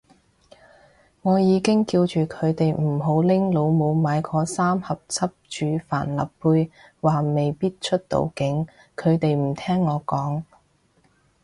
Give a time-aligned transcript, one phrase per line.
[1.21, 10.41] 我已經叫住佢哋唔好拎老母買嗰三盒汁煮帆立貝，話未必出到境，佢哋唔聽我講